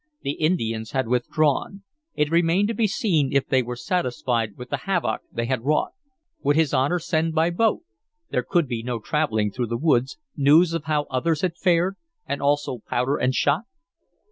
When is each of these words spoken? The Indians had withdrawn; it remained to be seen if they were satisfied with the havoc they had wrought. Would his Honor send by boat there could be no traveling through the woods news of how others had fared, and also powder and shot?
The 0.23 0.31
Indians 0.31 0.93
had 0.93 1.07
withdrawn; 1.07 1.83
it 2.15 2.31
remained 2.31 2.69
to 2.69 2.73
be 2.73 2.87
seen 2.87 3.29
if 3.31 3.45
they 3.45 3.61
were 3.61 3.75
satisfied 3.75 4.57
with 4.57 4.71
the 4.71 4.77
havoc 4.89 5.21
they 5.31 5.45
had 5.45 5.61
wrought. 5.63 5.91
Would 6.41 6.55
his 6.55 6.73
Honor 6.73 6.97
send 6.97 7.35
by 7.35 7.51
boat 7.51 7.83
there 8.31 8.41
could 8.41 8.67
be 8.67 8.81
no 8.81 8.97
traveling 8.97 9.51
through 9.51 9.67
the 9.67 9.77
woods 9.77 10.17
news 10.35 10.73
of 10.73 10.85
how 10.85 11.03
others 11.11 11.41
had 11.41 11.55
fared, 11.55 11.97
and 12.25 12.41
also 12.41 12.79
powder 12.89 13.17
and 13.17 13.35
shot? 13.35 13.65